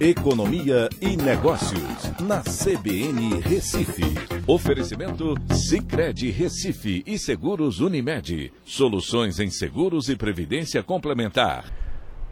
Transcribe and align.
Economia 0.00 0.88
e 0.98 1.14
Negócios, 1.14 2.10
na 2.22 2.40
CBN 2.40 3.38
Recife. 3.42 4.02
Oferecimento 4.46 5.34
Cicred 5.54 6.30
Recife 6.30 7.02
e 7.06 7.18
Seguros 7.18 7.80
Unimed. 7.80 8.50
Soluções 8.64 9.38
em 9.38 9.50
seguros 9.50 10.08
e 10.08 10.16
previdência 10.16 10.82
complementar. 10.82 11.70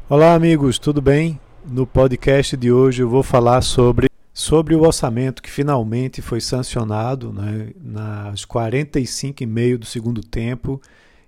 Olá, 0.08 0.32
amigos, 0.32 0.78
tudo 0.78 1.02
bem? 1.02 1.38
No 1.62 1.86
podcast 1.86 2.56
de 2.56 2.72
hoje 2.72 3.02
eu 3.02 3.08
vou 3.10 3.22
falar 3.22 3.60
sobre, 3.60 4.08
sobre 4.32 4.74
o 4.74 4.80
orçamento 4.80 5.42
que 5.42 5.50
finalmente 5.50 6.22
foi 6.22 6.40
sancionado 6.40 7.34
né, 7.34 7.72
nas 7.78 8.46
45,5 8.46 9.76
do 9.76 9.84
segundo 9.84 10.22
tempo 10.22 10.80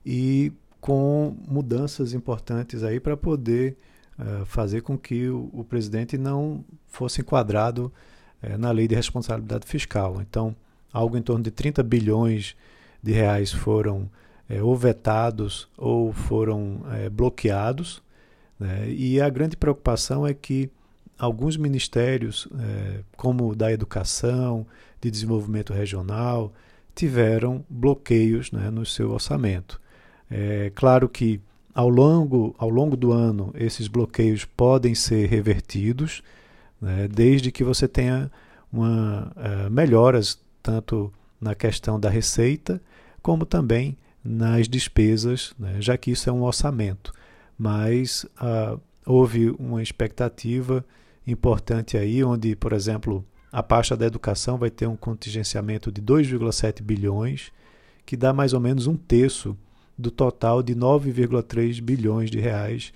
e 0.06 0.50
com 0.80 1.36
mudanças 1.46 2.14
importantes 2.14 2.82
aí 2.82 2.98
para 2.98 3.14
poder 3.14 3.76
uh, 4.20 4.44
fazer 4.44 4.82
com 4.82 4.96
que 4.98 5.28
o, 5.28 5.48
o, 5.52 5.64
presidente 5.64 6.18
não 6.18 6.64
fosse 6.86 7.20
enquadrado 7.20 7.92
uh, 8.42 8.58
na 8.58 8.70
lei 8.70 8.86
de 8.86 8.94
responsabilidade 8.94 9.66
fiscal. 9.66 10.20
Então, 10.20 10.54
algo 10.92 11.16
em 11.16 11.22
torno 11.22 11.42
de 11.42 11.50
30 11.50 11.82
bilhões 11.82 12.54
de 13.02 13.12
reais 13.12 13.50
foram 13.52 14.10
uh, 14.50 14.64
ou 14.64 14.76
vetados 14.76 15.68
ou 15.76 16.12
foram 16.12 16.82
bloqueados. 17.12 18.02
Né? 18.58 18.90
E 18.90 19.20
a 19.20 19.28
grande 19.28 19.56
preocupação 19.56 20.26
é 20.26 20.34
que 20.34 20.70
alguns 21.18 21.56
ministérios, 21.56 22.48
como 23.16 23.50
o 23.50 23.54
da 23.54 23.70
educação, 23.70 24.66
de 25.00 25.10
desenvolvimento 25.10 25.72
regional, 25.72 26.52
tiveram 26.94 27.64
bloqueios 27.68 28.52
né, 28.52 28.70
no 28.70 28.84
seu 28.84 29.10
orçamento. 29.10 29.80
É 30.30 30.70
claro 30.74 31.08
que 31.08 31.40
ao 31.74 31.88
longo, 31.88 32.54
ao 32.58 32.68
longo 32.68 32.96
do 32.96 33.12
ano 33.12 33.52
esses 33.54 33.88
bloqueios 33.88 34.44
podem 34.44 34.94
ser 34.94 35.28
revertidos, 35.28 36.22
né, 36.80 37.08
desde 37.08 37.52
que 37.52 37.62
você 37.62 37.86
tenha 37.86 38.30
uma, 38.72 39.32
uh, 39.36 39.70
melhoras 39.70 40.38
tanto 40.62 41.12
na 41.40 41.54
questão 41.54 41.98
da 41.98 42.08
receita 42.08 42.80
como 43.22 43.44
também 43.44 43.96
nas 44.24 44.68
despesas, 44.68 45.54
né, 45.58 45.76
já 45.80 45.96
que 45.96 46.10
isso 46.10 46.28
é 46.28 46.32
um 46.32 46.42
orçamento. 46.42 47.12
Mas 47.58 48.24
uh, 48.40 48.80
houve 49.04 49.50
uma 49.58 49.82
expectativa 49.82 50.84
importante 51.26 51.96
aí, 51.96 52.24
onde, 52.24 52.56
por 52.56 52.72
exemplo, 52.72 53.24
a 53.52 53.62
pasta 53.62 53.96
da 53.96 54.06
educação 54.06 54.56
vai 54.56 54.70
ter 54.70 54.86
um 54.86 54.96
contingenciamento 54.96 55.90
de 55.90 56.00
2,7 56.00 56.82
bilhões, 56.82 57.50
que 58.06 58.16
dá 58.16 58.32
mais 58.32 58.52
ou 58.52 58.60
menos 58.60 58.86
um 58.86 58.96
terço 58.96 59.56
do 60.00 60.10
total 60.10 60.62
de 60.62 60.74
9,3 60.74 61.80
bilhões 61.80 62.30
de 62.30 62.40
reais 62.40 62.92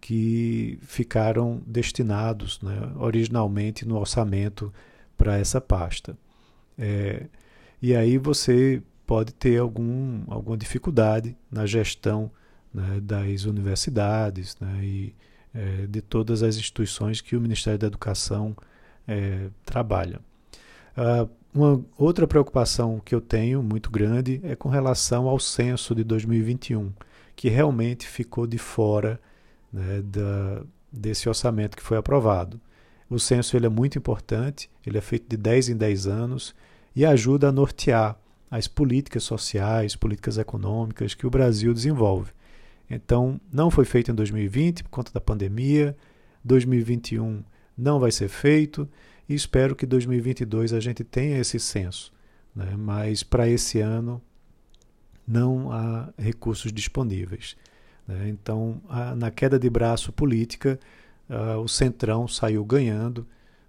que 0.00 0.78
ficaram 0.82 1.62
destinados 1.66 2.60
né, 2.62 2.92
originalmente 2.96 3.86
no 3.86 3.98
orçamento 3.98 4.72
para 5.16 5.38
essa 5.38 5.60
pasta. 5.60 6.16
É, 6.78 7.26
e 7.80 7.94
aí 7.94 8.18
você 8.18 8.82
pode 9.06 9.32
ter 9.34 9.58
algum, 9.58 10.22
alguma 10.28 10.56
dificuldade 10.56 11.36
na 11.50 11.66
gestão 11.66 12.30
né, 12.72 13.00
das 13.00 13.44
universidades 13.44 14.56
né, 14.60 14.80
e 14.82 15.14
é, 15.54 15.86
de 15.86 16.02
todas 16.02 16.42
as 16.42 16.56
instituições 16.56 17.20
que 17.20 17.36
o 17.36 17.40
Ministério 17.40 17.78
da 17.78 17.86
Educação 17.86 18.56
é, 19.06 19.48
trabalha. 19.64 20.20
Uh, 20.96 21.28
uma 21.54 21.80
outra 21.96 22.26
preocupação 22.26 23.00
que 23.04 23.14
eu 23.14 23.20
tenho 23.20 23.62
muito 23.62 23.88
grande 23.88 24.40
é 24.42 24.56
com 24.56 24.68
relação 24.68 25.28
ao 25.28 25.38
censo 25.38 25.94
de 25.94 26.02
2021, 26.02 26.92
que 27.36 27.48
realmente 27.48 28.08
ficou 28.08 28.44
de 28.44 28.58
fora 28.58 29.20
né, 29.72 30.02
da, 30.02 30.62
desse 30.90 31.28
orçamento 31.28 31.76
que 31.76 31.82
foi 31.82 31.96
aprovado. 31.96 32.60
O 33.08 33.20
censo 33.20 33.56
ele 33.56 33.66
é 33.66 33.68
muito 33.68 33.96
importante, 33.96 34.68
ele 34.84 34.98
é 34.98 35.00
feito 35.00 35.28
de 35.28 35.36
10 35.36 35.68
em 35.68 35.76
10 35.76 36.06
anos 36.08 36.54
e 36.96 37.06
ajuda 37.06 37.48
a 37.48 37.52
nortear 37.52 38.18
as 38.50 38.66
políticas 38.66 39.22
sociais, 39.22 39.94
políticas 39.94 40.38
econômicas 40.38 41.14
que 41.14 41.26
o 41.26 41.30
Brasil 41.30 41.72
desenvolve. 41.72 42.32
Então, 42.90 43.40
não 43.52 43.70
foi 43.70 43.84
feito 43.84 44.10
em 44.10 44.14
2020 44.14 44.82
por 44.84 44.90
conta 44.90 45.12
da 45.12 45.20
pandemia, 45.20 45.96
2021 46.44 47.42
não 47.76 47.98
vai 47.98 48.10
ser 48.10 48.28
feito 48.28 48.88
e 49.28 49.34
espero 49.34 49.74
que 49.74 49.86
2022 49.86 50.72
a 50.72 50.80
gente 50.80 51.02
tenha 51.02 51.38
esse 51.38 51.58
senso. 51.58 52.12
Né? 52.54 52.74
Mas 52.76 53.22
para 53.22 53.48
esse 53.48 53.80
ano 53.80 54.20
não 55.26 55.72
há 55.72 56.12
recursos 56.18 56.72
disponíveis. 56.72 57.56
Né? 58.06 58.28
Então, 58.28 58.80
a, 58.88 59.14
na 59.14 59.30
queda 59.30 59.58
de 59.58 59.68
braço 59.68 60.12
política, 60.12 60.78
a, 61.28 61.58
o 61.58 61.66
Centrão 61.66 62.28
saiu 62.28 62.64
ganhando, 62.64 63.26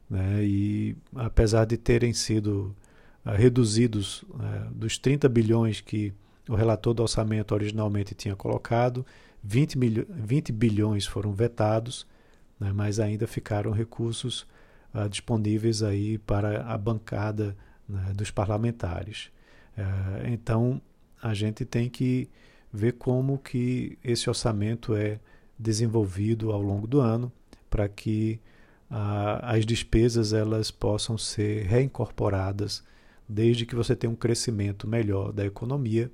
né? 0.09 0.43
e 0.43 0.95
apesar 1.15 1.65
de 1.65 1.77
terem 1.77 2.13
sido 2.13 2.75
a, 3.23 3.33
reduzidos 3.33 4.23
né, 4.37 4.67
dos 4.71 4.97
30 4.97 5.27
bilhões 5.29 5.81
que 5.81 6.13
o 6.47 6.55
relator 6.55 6.93
do 6.93 7.01
orçamento 7.01 7.53
originalmente 7.53 8.13
tinha 8.13 8.35
colocado, 8.35 9.05
20, 9.43 9.77
20 10.09 10.51
bilhões 10.51 11.05
foram 11.05 11.33
vetados, 11.33 12.05
né? 12.59 12.71
mas 12.73 12.99
ainda 12.99 13.25
ficaram 13.25 13.71
recursos 13.71 14.45
uh, 14.95 15.09
disponíveis 15.09 15.83
aí 15.83 16.17
para 16.17 16.63
a 16.65 16.77
bancada 16.77 17.55
né, 17.87 18.13
dos 18.15 18.31
parlamentares. 18.31 19.29
Uh, 19.77 20.31
então, 20.31 20.81
a 21.21 21.33
gente 21.33 21.65
tem 21.65 21.89
que 21.89 22.29
ver 22.71 22.93
como 22.93 23.37
que 23.37 23.97
esse 24.03 24.29
orçamento 24.29 24.95
é 24.95 25.19
desenvolvido 25.57 26.51
ao 26.51 26.61
longo 26.61 26.87
do 26.87 26.99
ano 26.99 27.31
para 27.69 27.87
que 27.87 28.39
uh, 28.89 29.39
as 29.41 29.65
despesas 29.65 30.33
elas 30.33 30.71
possam 30.71 31.17
ser 31.17 31.65
reincorporadas 31.65 32.83
desde 33.27 33.65
que 33.65 33.75
você 33.75 33.95
tenha 33.95 34.11
um 34.11 34.15
crescimento 34.15 34.87
melhor 34.87 35.31
da 35.31 35.45
economia 35.45 36.11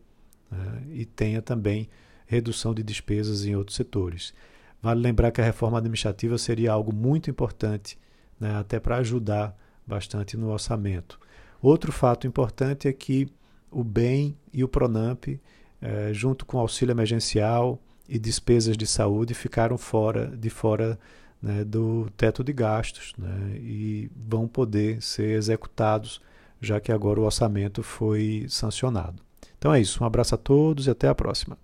né, 0.50 0.84
e 0.92 1.06
tenha 1.06 1.42
também 1.42 1.90
redução 2.26 2.74
de 2.74 2.82
despesas 2.82 3.46
em 3.46 3.56
outros 3.56 3.76
setores. 3.76 4.34
Vale 4.82 5.02
lembrar 5.02 5.32
que 5.32 5.42
a 5.42 5.44
reforma 5.44 5.78
administrativa 5.78 6.38
seria 6.38 6.72
algo 6.72 6.94
muito 6.94 7.30
importante 7.30 7.98
né, 8.42 8.56
até 8.56 8.80
para 8.80 8.98
ajudar 8.98 9.56
bastante 9.86 10.36
no 10.36 10.50
orçamento. 10.50 11.20
Outro 11.62 11.92
fato 11.92 12.26
importante 12.26 12.88
é 12.88 12.94
que 12.94 13.32
o 13.70 13.84
BEM 13.84 14.36
e 14.52 14.64
o 14.64 14.68
PRONAMP, 14.68 15.40
eh, 15.82 16.10
junto 16.12 16.46
com 16.46 16.58
auxílio 16.58 16.92
emergencial 16.92 17.80
e 18.10 18.18
despesas 18.18 18.76
de 18.76 18.88
saúde, 18.88 19.36
ficaram 19.36 19.78
fora 19.78 20.36
de 20.36 20.50
fora 20.50 21.00
né, 21.42 21.64
do 21.64 22.10
teto 22.18 22.44
de 22.44 22.52
gastos 22.52 23.14
né, 23.18 23.58
e 23.58 24.10
vão 24.16 24.48
poder 24.48 25.02
ser 25.02 25.38
executados, 25.38 26.20
já 26.60 26.80
que 26.80 26.92
agora 26.92 27.20
o 27.20 27.24
orçamento 27.24 27.84
foi 27.84 28.46
sancionado. 28.50 29.22
Então 29.58 29.74
é 29.74 29.80
isso. 29.80 30.04
Um 30.04 30.08
abraço 30.08 30.34
a 30.36 30.38
todos 30.38 30.88
e 30.88 30.90
até 30.90 31.08
a 31.08 31.16
próxima. 31.16 31.58